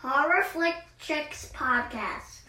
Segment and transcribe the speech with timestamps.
[0.00, 2.42] Horror Flick Chicks podcast.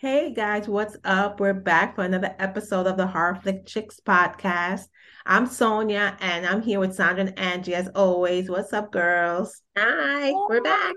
[0.00, 1.38] Hey guys, what's up?
[1.38, 4.88] We're back for another episode of the Horror Flick Chicks podcast.
[5.24, 8.50] I'm Sonia and I'm here with Sandra and Angie as always.
[8.50, 9.62] What's up, girls?
[9.76, 10.96] Hi, we're back.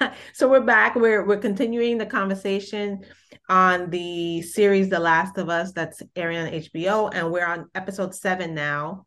[0.32, 0.94] so we're back.
[0.94, 3.04] We're we're continuing the conversation
[3.50, 8.14] on the series The Last of Us that's airing on HBO, and we're on episode
[8.14, 9.04] seven now.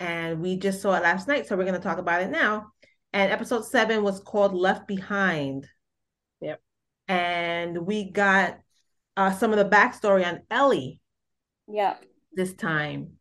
[0.00, 2.72] And we just saw it last night, so we're to talk about it now.
[3.16, 5.66] And episode seven was called Left Behind.
[6.42, 6.60] Yep.
[7.08, 8.58] And we got
[9.16, 11.00] uh, some of the backstory on Ellie.
[11.66, 12.04] Yep.
[12.34, 13.12] This time.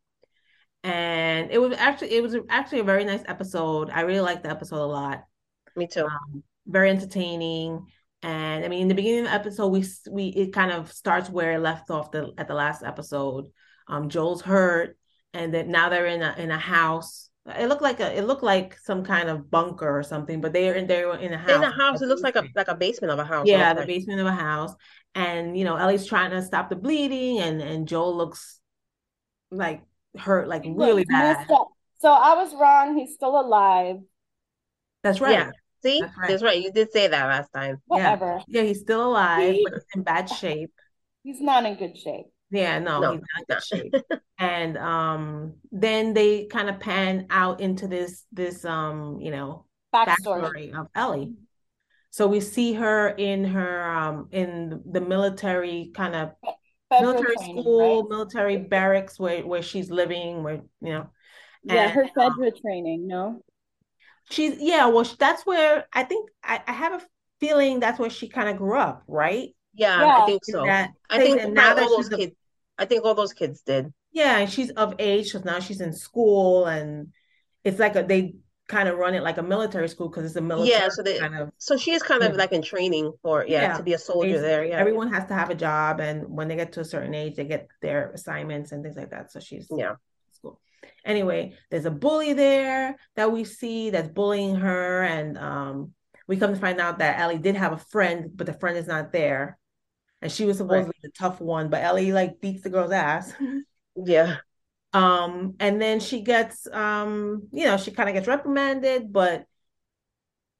[0.84, 3.90] And it was actually it was actually a very nice episode.
[3.90, 5.24] I really liked the episode a lot.
[5.78, 6.04] Me too.
[6.04, 7.86] Um, very entertaining.
[8.22, 11.30] And I mean, in the beginning of the episode, we we it kind of starts
[11.30, 13.48] where it left off the at the last episode.
[13.88, 14.98] Um, Joel's hurt,
[15.34, 17.25] and then now they're in a in a house.
[17.48, 20.68] It looked like a it looked like some kind of bunker or something, but they
[20.70, 21.52] are in they were in a house.
[21.52, 23.46] In a house, it looks like a like a basement of a house.
[23.48, 23.88] Yeah, the like.
[23.88, 24.74] basement of a house,
[25.14, 28.60] and you know Ellie's trying to stop the bleeding, and and Joel looks
[29.52, 29.84] like
[30.18, 31.46] hurt, like really bad.
[32.00, 32.98] So I was wrong.
[32.98, 33.98] He's still alive.
[35.04, 35.34] That's right.
[35.34, 35.52] Yeah.
[35.84, 36.30] See, That's right.
[36.30, 36.62] that's right.
[36.62, 37.78] You did say that last time.
[37.86, 38.42] Whatever.
[38.48, 40.72] Yeah, he's still alive, but he's in bad shape.
[41.22, 42.26] He's not in good shape.
[42.52, 44.22] Yeah, no, No, he's not in good shape.
[44.38, 50.42] and um then they kind of pan out into this this um, you know, Backstory.
[50.42, 51.34] backstory of Ellie.
[52.12, 56.32] So we see her in her um in the military kind of
[56.90, 58.10] Federal military training, school, right?
[58.10, 61.10] military barracks where where she's living, where you know,
[61.64, 63.08] Yeah, and, her um, federal training.
[63.08, 63.42] No.
[64.30, 67.06] she's yeah, well, that's where I think I, I have a
[67.40, 69.50] feeling that's where she kind of grew up, right?
[69.76, 70.18] Yeah, Yeah.
[70.24, 70.66] I think so.
[70.66, 72.36] that I think now all she's those kids.
[72.78, 73.94] I think all those kids did.
[74.12, 77.10] Yeah, and she's of age because now she's in school, and
[77.64, 78.36] it's like a they
[78.68, 81.20] kind of run it like a military school because it's a military Yeah, so they-
[81.20, 81.52] kind of.
[81.58, 84.42] So she is kind of like in training for yeah, Yeah, to be a soldier
[84.42, 84.66] there.
[84.66, 84.80] Yeah.
[84.80, 87.46] Everyone has to have a job, and when they get to a certain age, they
[87.46, 89.32] get their assignments and things like that.
[89.32, 89.96] So she's Yeah.
[90.32, 90.60] school.
[91.06, 95.92] Anyway, there's a bully there that we see that's bullying her, and um,
[96.28, 98.88] we come to find out that Ellie did have a friend, but the friend is
[98.88, 99.60] not there,
[100.26, 102.92] and she was supposed to be the tough one, but Ellie like beats the girl's
[102.92, 103.32] ass.
[103.96, 104.38] Yeah.
[104.92, 109.46] Um, and then she gets, um, you know, she kind of gets reprimanded, but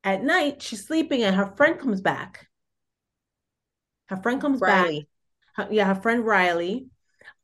[0.04, 2.48] at night she's sleeping and her friend comes back.
[4.06, 5.08] Her friend comes Riley.
[5.56, 5.68] back.
[5.68, 6.90] Her- yeah, her friend Riley,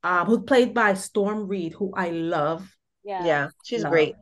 [0.04, 2.70] um, who's played by Storm Reid, who I love.
[3.04, 3.26] Yeah.
[3.26, 3.94] Yeah, she's Love.
[3.94, 4.16] great.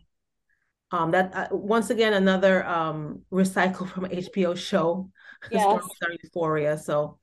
[0.91, 5.11] Um, that uh, once again another um recycle from HBO show,
[5.51, 5.63] Yes.
[5.63, 6.77] Storm Euphoria.
[6.77, 7.19] So,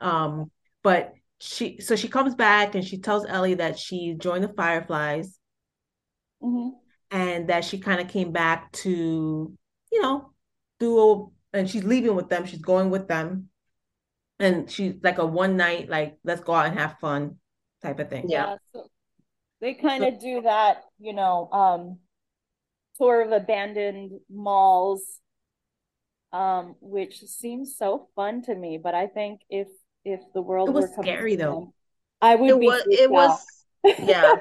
[0.00, 0.50] um,
[0.82, 5.38] but she so she comes back and she tells Ellie that she joined the Fireflies.
[6.40, 6.70] hmm
[7.10, 9.56] and that she kind of came back to,
[9.92, 10.30] you know,
[10.78, 12.44] do a, and she's leaving with them.
[12.44, 13.48] She's going with them.
[14.38, 17.36] And she's like a one night, like, let's go out and have fun
[17.82, 18.26] type of thing.
[18.28, 18.56] Yeah.
[18.72, 18.84] so
[19.60, 21.98] they kind of do that, you know, um,
[22.96, 25.02] tour of abandoned malls,
[26.32, 28.78] um, which seems so fun to me.
[28.82, 29.68] But I think if
[30.12, 31.60] if the world It was were coming scary, though.
[31.60, 31.72] them,
[32.20, 33.46] I would It be was freaked it was
[34.02, 34.34] yeah.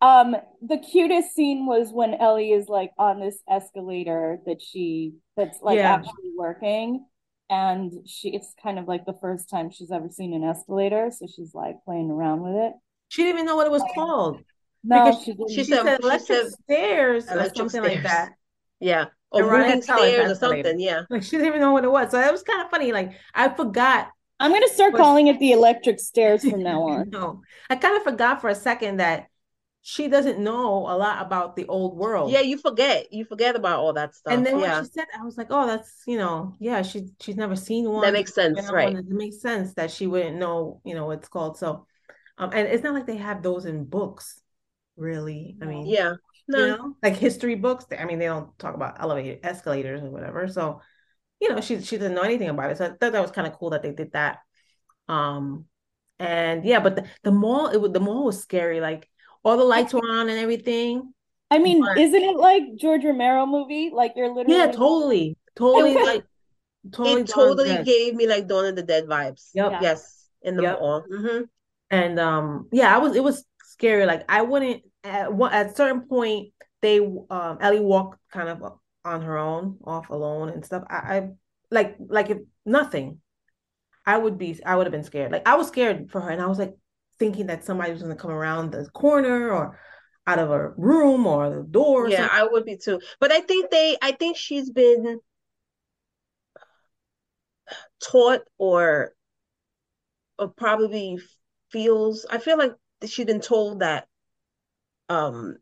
[0.00, 5.60] Um, the cutest scene was when Ellie is like on this escalator that she that's
[5.62, 5.94] like Yeah.
[5.94, 7.06] actually working,
[7.48, 11.26] and she it's kind of like the first time she's ever seen an escalator, so
[11.32, 12.72] she's like playing around with it.
[13.10, 14.40] She didn't even know what it was called.
[14.82, 15.48] No, Because she didn't.
[15.50, 18.32] she She said- said she electric said stairs or electric something like that.
[18.80, 19.04] Yeah.
[19.30, 20.80] Or Veronica moving Tell us stairs or something.
[20.80, 21.02] Yeah.
[21.10, 22.10] Like she didn't even know what it was.
[22.10, 22.90] So it was kind of funny.
[22.90, 24.08] Like I forgot.
[24.42, 27.10] I'm gonna start Was- calling it the electric stairs from now on.
[27.10, 29.28] No, I kind of forgot for a second that
[29.84, 32.30] she doesn't know a lot about the old world.
[32.30, 33.12] Yeah, you forget.
[33.12, 34.32] You forget about all that stuff.
[34.32, 34.82] And then when yeah.
[34.82, 38.02] she said, I was like, oh, that's, you know, yeah, she she's never seen one.
[38.02, 38.94] That makes sense, You right.
[38.94, 41.58] and It makes sense that she wouldn't know, you know, what it's called.
[41.58, 41.86] So,
[42.38, 44.40] um, and it's not like they have those in books,
[44.96, 45.56] really.
[45.60, 46.12] I mean, Yeah.
[46.46, 46.76] you No.
[46.76, 47.86] know, like history books.
[47.98, 50.46] I mean, they don't talk about elevator escalators or whatever.
[50.46, 50.80] So,
[51.42, 52.78] you know, she she didn't know anything about it.
[52.78, 54.38] So I thought that was kind of cool that they did that.
[55.08, 55.66] Um,
[56.18, 58.80] and yeah, but the, the mall, it was the mall was scary.
[58.80, 59.08] Like
[59.44, 61.12] all the lights were on and everything.
[61.50, 63.90] I mean, But- isn't it like George Romero movie?
[63.92, 66.24] Like you're literally Yeah, totally, totally, like
[66.92, 67.86] totally it Dawn of the totally Dead.
[67.86, 69.50] gave me like Dawn of the Dead vibes.
[69.54, 69.72] Yep.
[69.72, 69.82] Yeah.
[69.82, 70.28] Yes.
[70.42, 70.80] In the Yep.
[70.80, 71.04] mall.
[71.10, 71.42] hmm
[71.90, 74.06] And um, yeah, I was it was scary.
[74.06, 78.62] Like I wouldn't at one at a certain point they um Ellie walked kind of
[79.04, 80.84] on her own, off alone and stuff.
[80.88, 81.28] I, I
[81.70, 83.20] like like if nothing.
[84.06, 85.32] I would be I would have been scared.
[85.32, 86.74] Like I was scared for her and I was like
[87.18, 89.78] thinking that somebody was gonna come around the corner or
[90.26, 92.30] out of a room or the door or Yeah, something.
[92.30, 93.00] I would be too.
[93.20, 95.20] But I think they, I think she's been
[98.00, 99.14] taught or
[100.38, 101.18] or probably
[101.70, 102.72] feels I feel like
[103.06, 104.06] she's been told that
[105.08, 105.56] um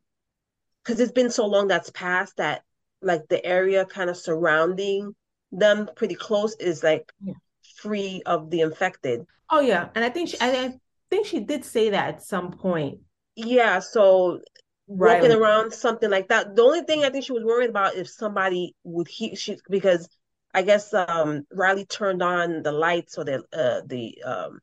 [0.84, 2.64] because it's been so long that's passed that
[3.02, 5.14] like the area kind of surrounding
[5.52, 7.34] them pretty close is like Yeah.
[7.76, 9.26] free of the infected.
[9.50, 10.78] Oh yeah, and I think she, I, I
[11.10, 13.00] think she did say that at some point.
[13.36, 14.40] Yeah, so
[14.86, 16.54] walking around something like that.
[16.56, 20.08] The only thing I think she was worried about if somebody would hear she because
[20.52, 24.60] I guess um Riley turned on the lights or the uh the um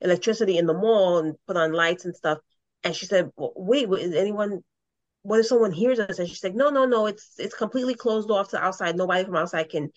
[0.00, 2.38] electricity in the mall and put on lights and stuff.
[2.84, 4.62] And she said, "W- "Wait, wait, is anyone?
[5.26, 7.06] What if someone hears us?" And she's like, "No, no, no.
[7.06, 8.96] It's it's completely closed off to outside.
[8.96, 9.90] Nobody from outside can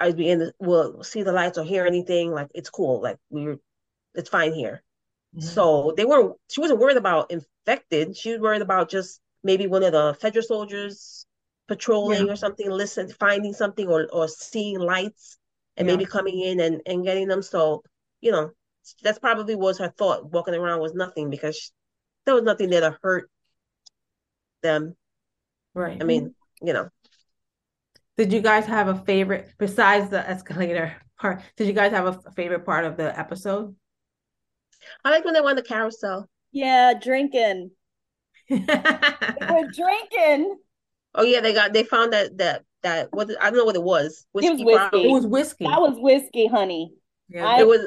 [0.00, 2.32] I be in the, will see the lights or hear anything.
[2.32, 3.02] Like it's cool.
[3.02, 3.58] Like we're
[4.14, 4.82] it's fine here."
[5.32, 5.64] Mhm.
[5.64, 8.16] So they were she wasn't worried about infected.
[8.16, 11.26] She was worried about just maybe one of the federal soldiers
[11.68, 15.38] patrolling or something, listen, finding something or or seeing lights
[15.76, 15.92] and Yeah.
[15.92, 17.42] maybe coming in and and getting them.
[17.42, 17.82] So,
[18.20, 18.52] you know,
[19.02, 20.30] that's probably was her thought.
[20.32, 21.70] Walking around was nothing because she,
[22.26, 23.30] there was nothing there to hurt
[24.64, 24.96] them.
[25.74, 25.98] Right.
[26.00, 26.88] I mean, you know.
[28.16, 31.42] Did you guys have a favorite besides the escalator part?
[31.56, 33.74] Did you guys have a favorite part of the episode?
[35.04, 36.28] I like when they won the carousel.
[36.52, 37.70] Yeah, drinking.
[38.48, 40.58] They were drinking.
[41.14, 43.82] Oh yeah, they got they found that that that what I don't know what it
[43.82, 44.26] was.
[44.32, 44.78] was Whiskey whiskey.
[44.78, 45.08] probably.
[45.08, 45.64] It was whiskey.
[45.64, 46.92] That was whiskey, honey.
[47.28, 47.46] Yeah.
[47.46, 47.80] I- It was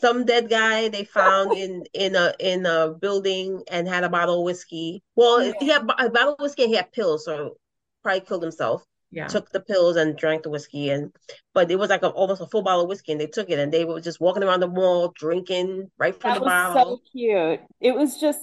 [0.00, 4.40] some dead guy they found in in a in a building and had a bottle
[4.40, 5.02] of whiskey.
[5.14, 7.56] Well, he had a bottle of whiskey and he had pills, so
[8.02, 8.84] probably killed himself.
[9.10, 9.26] yeah.
[9.28, 11.12] Took the pills and drank the whiskey, and
[11.54, 13.58] but it was like a, almost a full bottle of whiskey, and they took it,
[13.58, 16.96] and they were just walking around the mall drinking right from That the was bottle.
[16.96, 17.60] so cute.
[17.80, 18.40] It was just,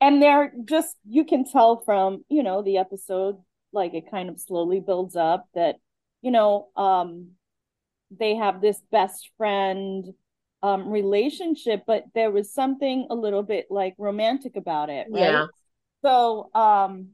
[0.00, 3.36] and they're just, you can tell from, you know, the episode,
[3.72, 5.76] like it kind of slowly builds up that,
[6.22, 7.32] you know, um,
[8.10, 10.04] they have this best friend
[10.66, 15.20] um relationship, but there was something a little bit like romantic about it, right?
[15.22, 15.46] Yeah.
[16.02, 17.10] So, um,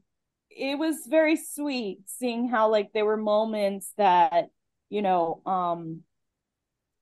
[0.49, 4.45] it was very sweet seeing how like there were moments that,
[4.89, 6.01] you know, um,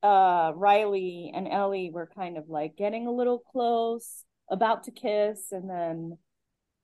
[0.03, 5.51] uh, Riley and Ellie were kind of like getting a little close, about to kiss,
[5.51, 6.17] and then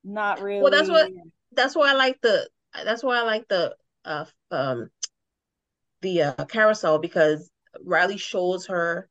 [0.04, 0.62] not really.
[0.62, 1.12] Well, that's what-
[1.54, 2.48] That's why I like the.
[2.86, 3.76] That's why I like the
[4.06, 4.90] uh um
[6.02, 7.50] the uh, carousel because
[7.84, 9.10] Riley shows her,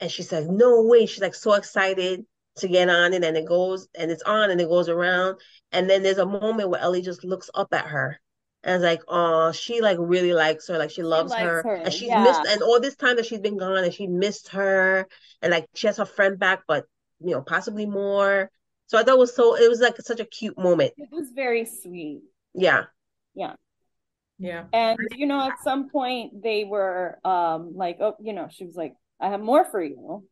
[0.00, 2.24] and she says, "No way!" She's like so excited
[2.56, 5.38] to get on it, and it goes and it's on and it goes around,
[5.72, 8.20] and then there's a moment where Ellie just looks up at her.
[8.64, 11.74] And it's like, oh, she like really likes her, like she loves likes her, her,
[11.76, 12.24] and she's yeah.
[12.24, 15.06] missed, and all this time that she's been gone, and she missed her,
[15.42, 16.84] and like she has her friend back, but
[17.20, 18.50] you know, possibly more.
[18.86, 20.92] So I thought it was so, it was like such a cute moment.
[20.96, 22.22] It was very sweet.
[22.54, 22.84] Yeah.
[23.34, 23.54] Yeah,
[24.38, 24.64] Yeah.
[24.72, 28.74] And you know, at some point they were um like, oh, you know, she was
[28.74, 30.24] like, I have more for you.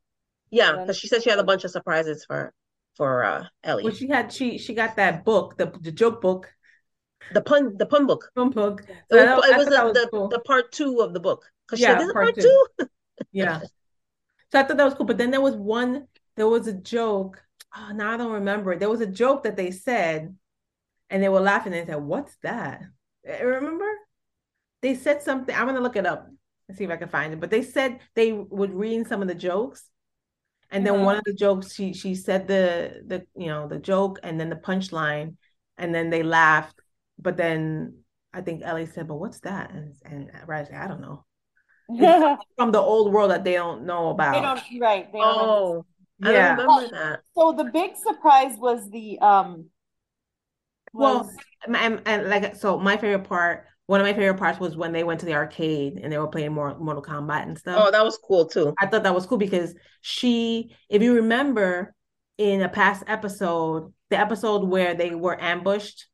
[0.50, 2.53] yeah, because she said she had a bunch of surprises for
[2.97, 3.85] for uh Ellie.
[3.85, 6.53] Well, she had she she got that book, the the joke book,
[7.33, 8.31] The pun, the pun book.
[8.35, 8.83] film book.
[9.11, 10.29] It was, I- it was thought that the, was the, cool.
[10.29, 11.44] the part two of the book.
[11.67, 12.43] Because she Yeah, said, "This part part two.
[12.43, 12.87] two."
[13.33, 13.62] Yeah.
[14.53, 15.06] So I thought that was cool.
[15.06, 16.06] But then there was one,
[16.37, 17.43] there was a joke.
[17.77, 18.73] Oh, now I don't remember.
[18.73, 18.79] it.
[18.81, 20.37] There was a joke that they said,
[21.11, 22.82] and they were laughing and they said, What's that?
[23.27, 23.89] Eh, Remember?
[24.82, 25.55] They said something.
[25.55, 26.29] I'm gonna look it up
[26.69, 27.41] and see if I can find it.
[27.41, 29.89] But they said they would read some of the jokes.
[30.70, 31.05] And then Mhm.
[31.05, 34.51] one of the jokes, she she said the the you know the joke and then
[34.51, 35.37] the punchline,
[35.79, 36.81] and then they laughed.
[37.19, 38.01] But then
[38.32, 41.25] I think Ellie said, "But what's that?" And and Riley said, "I don't know."
[41.99, 42.15] they
[42.56, 44.32] From the old world that they don't know about.
[44.32, 45.13] They don't right.
[45.13, 45.87] They don't Oh,
[46.23, 46.32] I Yeah.
[46.32, 47.23] don't remember that.
[47.37, 49.70] So the big surprise was the um
[50.99, 54.76] Well, was and, and like so, my favorite part, one of my favorite parts was
[54.76, 57.81] when they went to the arcade and they were playing more Mortal Kombat and stuff.
[57.81, 58.74] Oh, that was cool too.
[58.81, 61.94] I thought that was cool because she, if you remember,
[62.38, 66.06] in a past episode, the episode where they were ambushed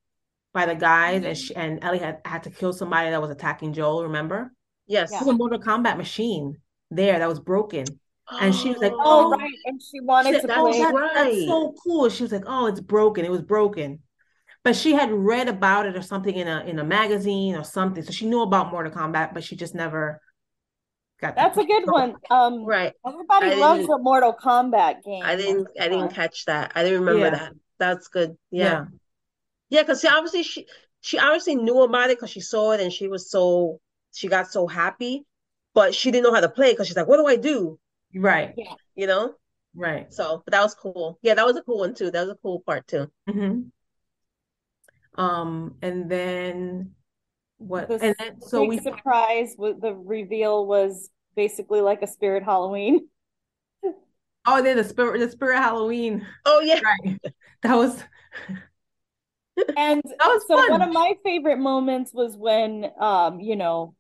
[0.53, 1.35] by the guys and mm-hmm.
[1.35, 4.05] she, and Ellie had had to kill somebody that was attacking Joel.
[4.05, 4.53] Remember?
[4.87, 5.11] Yes.
[5.11, 5.21] Yeah.
[5.21, 6.59] There was a Mortal Kombat machine
[6.91, 7.87] there that was broken.
[8.41, 9.37] And she was like, oh Oh.
[9.37, 10.85] right, and she wanted She to said, that "Oh, was play.
[10.85, 13.25] that- that's so cool." She was like, "Oh, it's broken.
[13.25, 13.99] It was broken."
[14.65, 18.03] But she had read about it or something in a in a magazine or something,
[18.03, 20.21] so she knew about Mortal Kombat, but she just never
[21.21, 21.31] got.
[21.31, 22.15] to That's a good one.
[22.31, 22.93] Um, Right.
[23.07, 25.23] everybody loves didn't- a Mortal Kombat game.
[25.25, 26.73] I didn't I didn't catch that.
[26.77, 27.31] I didn't remember Yeah.
[27.31, 27.53] that.
[27.79, 28.37] That's good.
[28.53, 28.65] Yeah.
[28.65, 28.85] Yeah,
[29.71, 30.67] Yeah, because she obviously she
[31.01, 33.81] she obviously knew about it because she saw it and she was so
[34.13, 35.25] she got so happy,
[35.75, 37.79] but she didn't know how to play because she's like, what do I do?
[38.15, 38.75] right, Yeah.
[38.95, 39.35] You know?
[39.75, 40.13] right.
[40.13, 41.19] So, but that was cool.
[41.23, 42.11] Yeah, that was a cool one too.
[42.13, 43.11] That was a cool part too.
[43.29, 43.63] hmm
[45.17, 46.95] Um, and then
[47.59, 47.89] what?
[47.89, 53.09] The And then so we surprise was the reveal was basically like a spirit Halloween.
[54.47, 56.27] Oh, they the spirit the spirit Halloween.
[56.45, 56.81] Oh yeah.
[56.85, 57.21] Right.
[57.63, 58.03] That was
[59.77, 60.65] And that was so fun.
[60.65, 63.95] one of my favorite moments was when um, you know,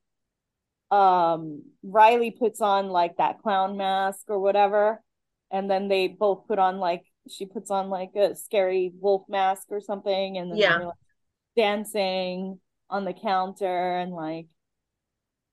[0.90, 5.02] um Riley puts on like that clown mask or whatever,
[5.50, 9.68] and then they both put on like she puts on like a scary wolf mask
[9.70, 10.78] or something, and then Yeah.
[10.78, 10.94] they're like
[11.56, 14.46] dancing on the counter and like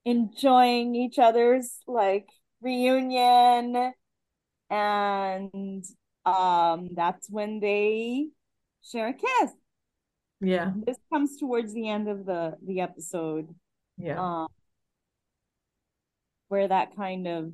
[0.05, 2.27] enjoying each other's like
[2.61, 3.93] reunion.
[4.69, 5.85] And
[6.25, 8.27] um that's when they
[8.83, 9.51] share a kiss.
[10.41, 13.53] Yeah, this comes towards the end of the the episode.
[13.97, 14.19] Yeah.
[14.19, 14.47] um
[16.47, 17.53] where that kind of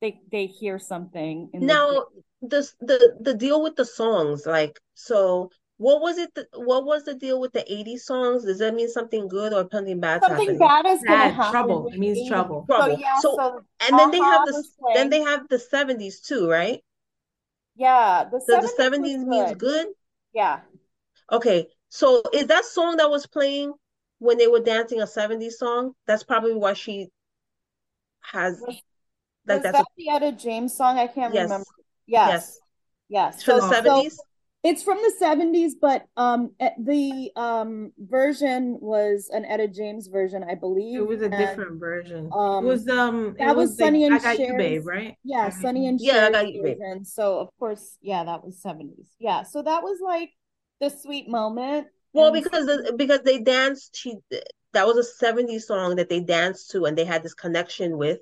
[0.00, 2.04] they they hear something in the Now
[2.42, 7.04] this the the deal with the songs, like so what was it th- what was
[7.04, 8.44] the deal with the 80s songs?
[8.44, 10.58] Does that mean something good or something bad's something happening?
[10.58, 11.88] bad is gonna Bad happen trouble.
[11.92, 12.28] It means Amy.
[12.28, 12.66] trouble.
[12.68, 12.98] so Trouble.
[12.98, 16.48] yeah So- so And then they have the was then they have the 70s too,
[16.48, 16.82] right?
[17.74, 19.58] yeah the So the 70s 70s means good.
[19.58, 19.86] good?
[20.32, 20.60] yeah
[21.30, 21.68] Okay.
[21.88, 23.74] So is that song that was playing
[24.18, 25.92] when they were dancing a 70s song?
[26.06, 27.10] That's probably why she
[28.32, 28.82] has Was-
[29.46, 30.98] like was that's that the Etta James song?
[30.98, 31.44] I can't Yes.
[31.44, 31.66] remember.
[32.06, 32.60] Yes, yes.
[33.08, 33.34] yes.
[33.34, 34.16] It's from So, the so 70s?
[34.66, 40.44] It's from the 70s, but um eh, the um version was an Etta James version,
[40.44, 41.00] I believe.
[41.00, 42.30] It was a and, different version.
[42.32, 43.36] um, it was um.
[43.38, 44.86] that it was was Sonny like, and I got you, babe.
[44.86, 45.16] Right?
[45.24, 46.78] Yeah, I got Sonny and Yeah, I got you, babe.
[46.78, 47.04] version.
[47.04, 49.08] So of course, yeah, that was 70s.
[49.18, 50.30] Yeah, so that was like
[50.80, 51.88] the sweet moment.
[52.12, 54.16] Well, And because the, because they danced, she
[54.72, 58.18] that was a 70s song that they danced to and they had this connection with.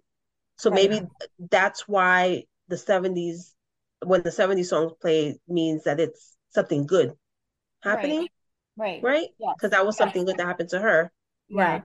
[0.56, 0.90] So Right.
[0.90, 1.06] maybe
[1.50, 3.54] that's why the 70s
[4.04, 7.12] when the 70s songs play means that it's something good
[7.82, 8.28] happening,
[8.76, 9.28] right, right?
[9.38, 11.12] yes, Because that was yes, something good that happened to her.
[11.48, 11.72] yeah.
[11.72, 11.82] Right.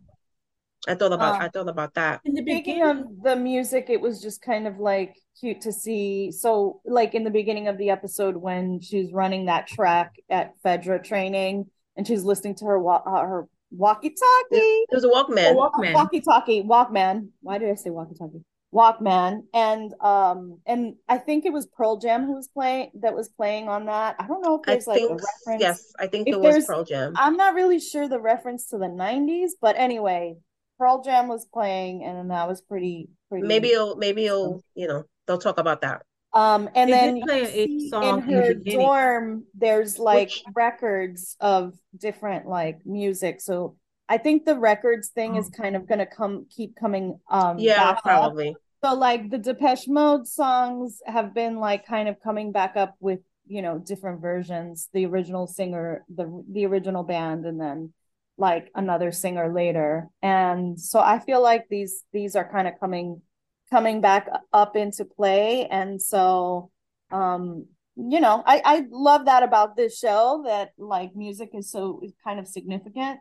[0.87, 2.21] I thought about Um, I thought about that.
[2.23, 6.31] In the beginning, of the music, it was just kind of like cute to see.
[6.31, 11.03] So, like in the beginning of the episode, when she's running that track at Fedra
[11.03, 11.65] training,
[11.97, 15.53] and she's listening to her wa- uh, her walkie-talkie, It was a Walkman.
[15.55, 15.93] Walkman.
[15.93, 17.27] walkie-talkie, Walkman.
[17.41, 18.45] Why did I say walkie-talkie?
[18.73, 23.29] Walkman, and um, and I think it was Pearl Jam who was playing that was
[23.29, 24.15] playing on that.
[24.19, 25.61] I don't know if I there's like a reference.
[25.61, 27.13] yes, I think If it was there's- Pearl Jam.
[27.15, 30.35] I'm not really sure the reference to the 90s, but anyway,
[30.77, 33.47] Pearl Jam was playing, and that was pretty pretty.
[33.47, 36.03] Maybe it'll maybe it'll you know they'll talk about that.
[36.31, 39.97] Um, and They then did play you see song in in the her dorm, there's
[39.97, 43.41] like Which- records of different like music.
[43.41, 43.77] So
[44.09, 45.61] I think the records thing is Oh.
[45.61, 48.03] kind of gonna come keep coming um Yeah, back up.
[48.03, 48.55] probably.
[48.83, 53.19] So like the Depeche Mode songs have been like kind of coming back up with,
[53.47, 57.93] you know, different versions, the original singer, the the original band, and then
[58.37, 60.07] like another singer later.
[60.21, 63.21] And so I feel like these these are kind of coming
[63.69, 65.67] coming back up into play.
[65.67, 66.71] And so
[67.11, 72.01] um, you know, I, I love that about this show that like music is so
[72.23, 73.19] kind of significant.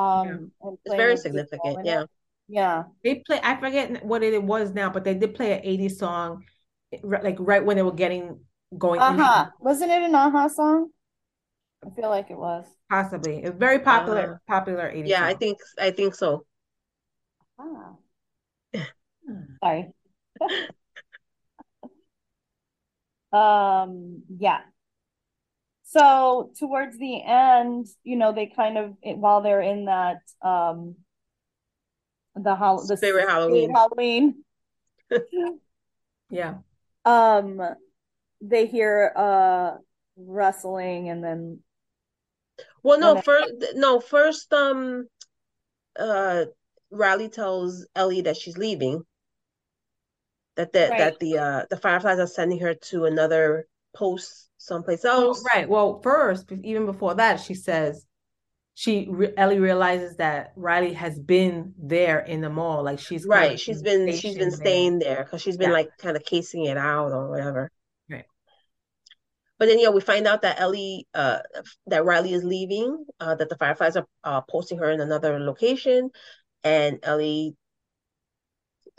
[0.00, 1.86] Um and It's very a big role significant.
[1.86, 2.02] Yeah.
[2.02, 2.10] it.
[2.48, 2.84] Yeah.
[3.04, 3.40] They play.
[3.42, 6.44] I forget what it was now, but they did play an 80s song,
[7.02, 8.40] ri- like right when they were getting
[8.76, 9.00] going.
[9.00, 9.50] into- Uh-huh.
[9.60, 10.90] Wasn't it an a-ha song?
[11.84, 12.66] I feel like it was.
[12.90, 16.44] Possibly, a very popular, popular 80s Yeah, I think I think so.
[17.58, 17.94] Ah,
[19.62, 19.92] sorry.
[23.32, 24.60] Um, yeah.
[25.92, 30.94] So towards the end, you know, they kind of while they're in that um
[32.36, 33.72] the hol the spirit Halloween.
[33.74, 34.44] Halloween,
[36.30, 36.58] Yeah,
[37.04, 37.60] um,
[38.40, 39.78] they hear uh
[40.16, 41.60] rustling and then
[42.84, 45.08] Well, no, first no, first um
[45.98, 46.44] uh
[46.92, 49.02] Riley tells Ellie that she's leaving.
[50.54, 50.98] That the Right.
[50.98, 55.42] that the uh the Fireflies are sending her to another post someplace else.
[55.54, 55.68] right.
[55.68, 58.06] Well, first, even before that, she says
[58.74, 62.84] she Ellie realizes that Riley has been there in the mall.
[62.84, 63.58] Like she's Right.
[63.58, 65.76] She's been she's been staying there because she's been Yeah.
[65.76, 67.70] like kind of casing it out or whatever.
[68.08, 68.24] Right.
[69.58, 71.40] But then yeah, we find out that Ellie uh
[71.86, 76.10] that Riley is leaving, uh that the Fireflies are uh posting her in another location
[76.64, 77.56] and Ellie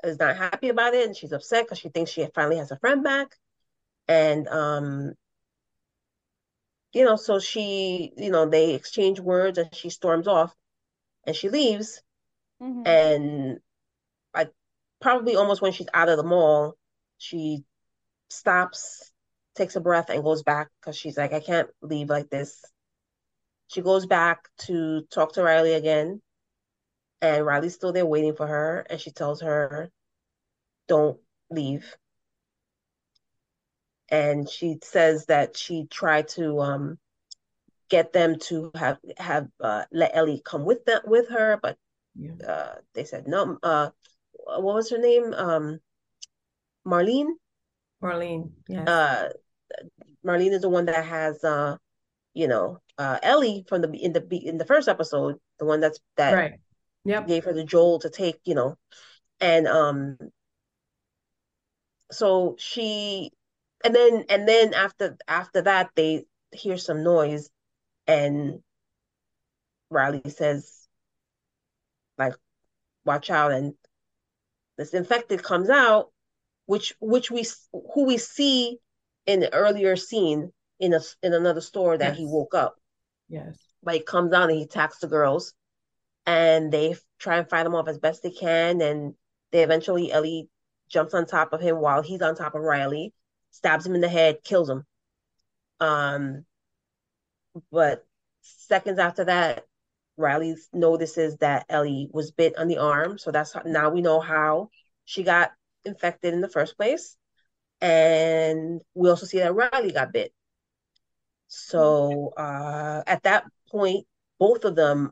[0.03, 2.77] is not happy about it and she's upset because she thinks she finally has a
[2.79, 3.35] friend back.
[4.07, 5.13] And um
[6.93, 10.53] you know, so she, you know, they exchange words and she storms off
[11.25, 12.01] and she leaves
[12.61, 12.85] Mhm.
[12.85, 13.59] and
[14.33, 14.49] I
[15.01, 16.77] probably almost when she's out of the mall,
[17.17, 17.63] she
[18.29, 19.11] stops,
[19.55, 22.63] takes a breath, and goes back because she's like, I can't leave like this.
[23.69, 26.21] She goes back to talk to Riley again,
[27.21, 29.91] and Riley's still there waiting for her, and she tells her
[30.87, 31.19] don't
[31.49, 31.97] leave.
[34.11, 36.99] And she says that she tried to um
[37.89, 41.77] get them to have have uh, let Ellie come with them with her, but
[42.15, 42.45] Yeah.
[42.47, 43.57] uh, they said no.
[43.63, 43.89] Uh,
[44.33, 45.33] what was her name?
[45.33, 45.79] Um,
[46.85, 47.33] Marlene.
[48.03, 48.87] Marlene, yes.
[48.87, 49.29] Uh,
[50.25, 51.77] Marlene is the one that has uh,
[52.33, 55.99] you know, uh, Ellie from the in the in the first episode, the one that's
[56.17, 56.53] that right.
[57.03, 57.27] Yep.
[57.27, 58.77] gave her the Joel to take, you know,
[59.39, 60.17] and um,
[62.11, 63.31] so she,
[63.83, 67.49] and then and then after after that they hear some noise,
[68.07, 68.61] and
[69.89, 70.87] Riley says,
[72.17, 72.33] like,
[73.05, 73.73] watch out, and
[74.77, 76.11] this infected comes out,
[76.65, 77.45] which which we
[77.93, 78.79] who we see
[79.25, 82.75] in the earlier scene in a in another store that he woke up.
[83.29, 83.57] Yes.
[83.83, 85.53] But he comes out and he attacks the girls,
[86.25, 89.13] and they try and fight him off as best they can, and
[89.51, 90.49] they eventually Ellie
[90.89, 93.13] jumps on top of him while he's on top of Riley,
[93.51, 94.85] stabs him in the head, kills him.
[95.79, 96.45] Um,
[97.71, 98.05] but
[98.41, 99.65] seconds after that,
[100.17, 104.19] Riley notices that Ellie was bit on the arm, so that's how, now we know
[104.19, 104.69] how
[105.05, 105.51] she got
[105.85, 107.17] infected in the first place,
[107.81, 110.33] and we also see that Riley got bit.
[111.47, 114.05] So uh, at that point,
[114.39, 115.11] both of them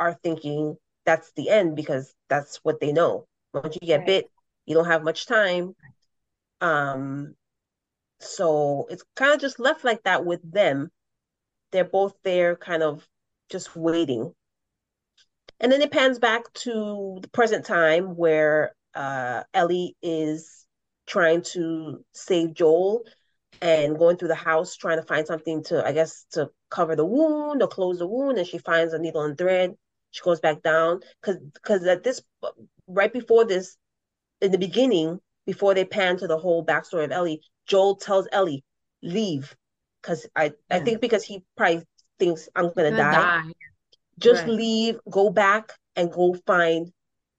[0.00, 3.26] are thinking that's the end because that's what they know.
[3.52, 4.06] Once you get Right.
[4.06, 4.30] bit,
[4.66, 5.74] you don't have much time.
[6.64, 7.34] Um,
[8.20, 10.90] so it's kind of just left like that with them.
[11.72, 13.06] They're both there, kind of
[13.50, 14.32] just waiting.
[15.60, 20.64] And then it pans back to the present time where uh, Ellie is
[21.06, 23.02] trying to save Joel
[23.60, 27.04] and going through the house trying to find something to, I guess, to cover the
[27.04, 28.38] wound or close the wound.
[28.38, 29.74] And she finds a needle and thread.
[30.12, 32.22] She goes back down because because at this
[32.86, 33.76] right before this,
[34.40, 38.64] in the beginning, before they pan to the whole backstory of Ellie, Joel tells Ellie,
[39.02, 39.54] leave.
[40.00, 41.82] Because I, I think because he probably
[42.18, 43.12] thinks I'm gonna, Gonna die.
[43.12, 43.52] die.
[44.18, 44.52] Just Right.
[44.52, 46.92] leave, go back and go find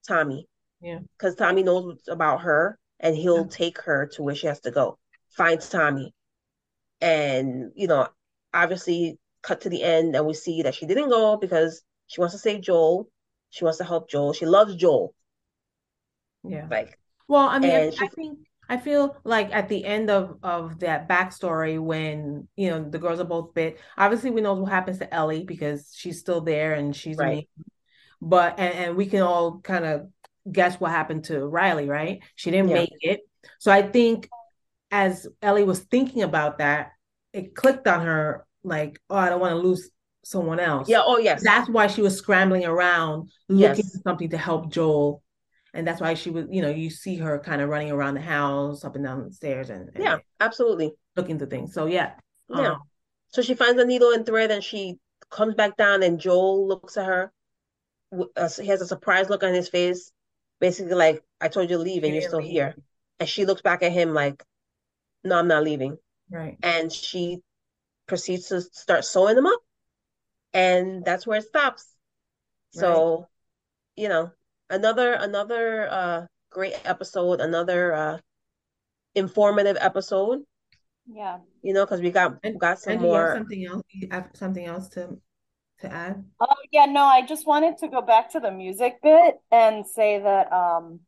[0.07, 0.47] Tommy.
[0.81, 0.99] Yeah.
[1.17, 3.49] Because Tommy knows about her and he'll Yeah.
[3.49, 4.97] take her to where she has to go.
[5.29, 6.13] Find Tommy.
[7.01, 8.07] And, you know,
[8.53, 12.33] obviously cut to the end and we see that she didn't go because she wants
[12.33, 13.07] to save Joel.
[13.51, 14.33] She wants to help Joel.
[14.33, 15.13] She loves Joel.
[16.43, 16.67] Yeah.
[16.69, 20.37] Like, Well, I mean, I, she- I think I feel like at the end of
[20.41, 24.71] of that backstory, when you know the girls are both bit, obviously we know what
[24.71, 27.27] happens to Ellie because she's still there and she's Right.
[27.27, 27.47] amazing.
[28.21, 30.09] But and, and we can all kind of
[30.51, 32.21] guess what happened to Riley, right?
[32.35, 32.75] She didn't Yeah.
[32.75, 33.19] make it.
[33.59, 34.29] So I think
[34.91, 36.91] as Ellie was thinking about that,
[37.33, 39.89] it clicked on her like, oh, I don't want to lose
[40.23, 40.89] someone else.
[40.89, 41.43] yeah, oh yes.
[41.43, 43.91] That's why she was scrambling around looking Yes.
[43.91, 45.21] for something to help Joel.
[45.75, 48.21] And that's why she was, you know, you see her kind of running around the
[48.21, 50.93] house, up and down the stairs and, and Yeah, absolutely.
[51.15, 51.73] looking to things.
[51.73, 52.13] So yeah.
[52.49, 52.71] Yeah.
[52.71, 52.81] Um,
[53.29, 54.97] So she finds a needle and thread and she
[55.29, 57.31] comes back down and Joel looks at her.
[58.37, 60.11] uh, He has a surprised look on his face,
[60.59, 62.51] basically like, I told you to leave and You you're still leave.
[62.51, 62.75] here.
[63.19, 64.43] And she looks back at him like,
[65.23, 65.97] no, I'm not leaving.
[66.29, 66.57] right.
[66.63, 67.39] And she
[68.07, 69.59] proceeds to start sewing them up.
[70.53, 71.85] And that's where it stops.
[72.71, 73.27] So,
[73.95, 74.31] you know,
[74.69, 78.17] another another uh great episode, another uh
[79.15, 80.43] informative episode,
[81.07, 81.39] Yeah.
[81.61, 83.83] you know, because we got And, got some and do you have more something else?
[83.89, 85.19] you have something else to
[85.79, 86.25] to add?
[86.39, 90.19] Oh yeah, no, I just wanted to go back to the music bit and say
[90.19, 91.01] that um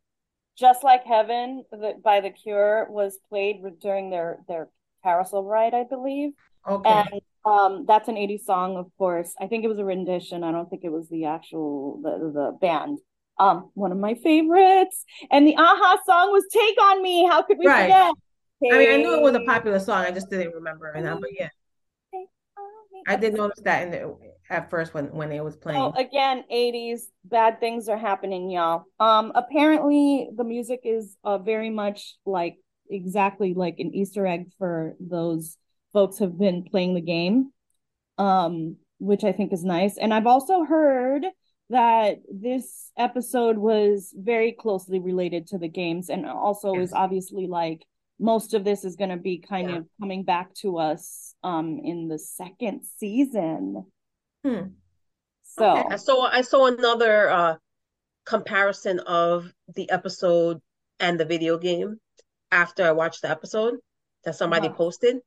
[0.58, 4.70] Just Like Heaven the, by The Cure was played during their their
[5.04, 6.32] carousel ride, I believe.
[6.68, 7.04] Okay.
[7.12, 9.34] And um that's an 80s song, of course.
[9.40, 10.44] I think it was a rendition.
[10.44, 13.00] I don't think it was the actual the the band.
[13.40, 15.06] Um, one of my favorites.
[15.32, 17.26] And the A-ha song was Take on Me.
[17.28, 17.84] How could we Right.
[17.84, 18.14] forget?
[18.72, 20.04] I mean, I knew it was a popular song.
[20.06, 21.20] I just didn't remember it now.
[21.20, 21.50] But yeah.
[23.08, 24.18] I did notice that in the,
[24.50, 25.80] at first when when it was playing.
[25.80, 28.86] So again, 80s, bad things are happening, y'all.
[29.00, 32.58] Um, apparently the music is uh very much like
[32.90, 35.58] exactly like an Easter egg for those
[35.94, 37.52] folks who've been playing the game.
[38.18, 39.98] Um, which I think is nice.
[39.98, 41.24] And I've also heard
[41.70, 47.86] that this episode was very closely related to the games and also is obviously like
[48.20, 49.78] most of this is going to be kind Yeah.
[49.78, 53.86] of coming back to us um in the second season.
[54.44, 54.62] Hmm.
[55.44, 55.90] So Okay.
[55.92, 57.56] I saw I saw another uh
[58.26, 60.62] comparison of the episode
[61.00, 62.00] and the video game
[62.52, 63.76] after I watched the episode
[64.24, 64.78] that somebody Uh-huh.
[64.78, 65.18] posted.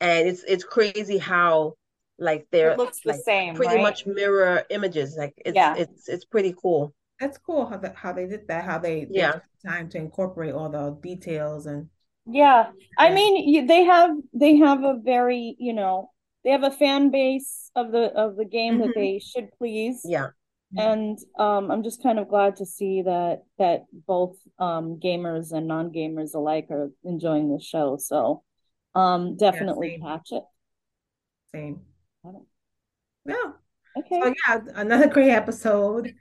[0.00, 1.74] And it's it's crazy how
[2.18, 3.78] like they're it looks the like same, pretty right?
[3.78, 5.16] much mirror images.
[5.16, 5.74] Like it's Yeah.
[5.74, 6.94] it's it's pretty cool.
[7.20, 9.40] that's cool how that how they did that, how they, they Yeah.
[9.40, 11.88] took time to incorporate all the details and
[12.26, 16.12] Yeah, I mean, you, they have they have a very, you know,
[16.44, 18.94] they have a fan base of the of the game that Mhm.
[18.94, 20.12] they should please.
[20.12, 20.30] Yeah.
[20.76, 25.68] And um, I'm just kind of glad to see that that both um, gamers and
[25.68, 27.96] non-gamers alike are enjoying the show.
[27.98, 28.44] So
[28.94, 30.00] um, definitely same.
[30.00, 30.44] catch it.
[31.52, 31.87] same.
[33.24, 33.52] Yeah.
[33.96, 34.20] Okay.
[34.22, 36.14] So yeah, another great episode.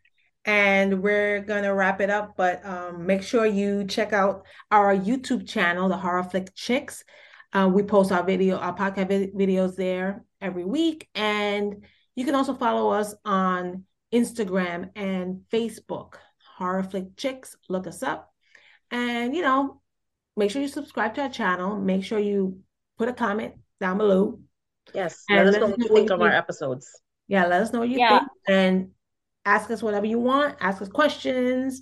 [0.45, 5.45] And we're gonna wrap it up, but um, make sure you check out our YouTube
[5.45, 7.03] channel, the Horror Flick Chicks.
[7.51, 12.33] Uh, we post our video, our podcast vid- videos there every week, and you can
[12.33, 13.83] also follow us on
[14.13, 16.13] Instagram and Facebook,
[16.57, 17.57] Horror Flick Chicks.
[17.67, 18.33] Look us up,
[18.89, 19.81] and you know,
[20.38, 21.75] make sure you subscribe to our channel.
[21.75, 22.62] Make sure you
[22.97, 24.39] put a comment down below.
[24.93, 25.23] Yes.
[25.30, 26.89] And Let us let know what you think of our episodes.
[27.28, 28.19] Yeah, let us know what you Yeah.
[28.19, 28.91] think and
[29.45, 30.58] ask us whatever you want.
[30.62, 31.82] Ask us questions,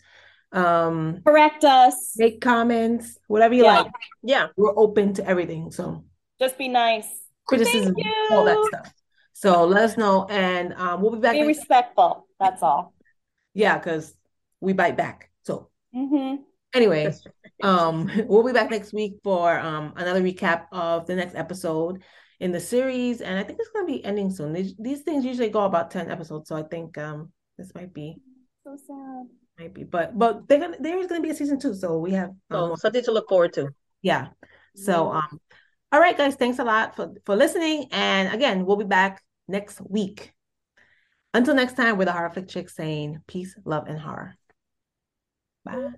[0.51, 2.13] um, Correct us.
[2.17, 3.81] make comments, whatever you Yeah.
[3.81, 3.91] like.
[4.23, 4.47] Yeah.
[4.57, 5.71] We're open to everything.
[5.71, 6.03] So
[6.39, 7.07] Just be nice.
[7.47, 8.93] criticism, Thank all that stuff.
[9.33, 11.33] So let us know, and um, we'll be back.
[11.33, 12.27] Be next- respectful.
[12.39, 12.93] That's all.
[13.53, 14.15] yeah, because
[14.61, 15.29] we bite back.
[15.43, 16.35] So hmm
[16.73, 17.13] anyway,
[17.63, 22.01] um, we'll be back next week for um another recap of the next episode
[22.39, 24.53] in the series, and I think it's gonna be ending soon.
[24.53, 28.17] These, these things usually go about ten episodes, so I think um this might be
[28.63, 29.27] So sad.
[29.59, 32.11] might be, but but they're gonna there is gonna be a season two, so we
[32.11, 33.69] have So um, something to look forward to.
[34.01, 34.27] yeah.
[34.75, 35.39] So um,
[35.91, 39.79] all right, guys, thanks a lot for for listening, and again, we'll be back next
[39.81, 40.33] week.
[41.33, 44.35] Until next time, we're the Horror Flick Chicks saying peace, love, and horror.
[45.65, 45.95] Bye.